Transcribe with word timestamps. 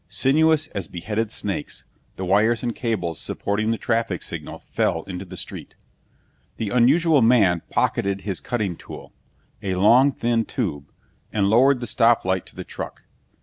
Sinuous 0.09 0.65
as 0.69 0.87
beheaded 0.87 1.31
snakes, 1.31 1.85
the 2.15 2.25
wires 2.25 2.63
and 2.63 2.75
cables 2.75 3.19
supporting 3.19 3.69
the 3.69 3.77
traffic 3.77 4.23
signal 4.23 4.63
fell 4.67 5.03
into 5.03 5.25
the 5.25 5.37
street. 5.37 5.75
The 6.57 6.71
unusual 6.71 7.21
man 7.21 7.61
pocketed 7.69 8.21
his 8.21 8.39
cutting 8.41 8.75
tool 8.77 9.13
a 9.61 9.75
long 9.75 10.11
thin 10.11 10.45
tube 10.45 10.91
and 11.31 11.51
lowered 11.51 11.81
the 11.81 11.85
stop 11.85 12.25
light 12.25 12.47
to 12.47 12.55
the 12.55 12.63
truck. 12.63 13.03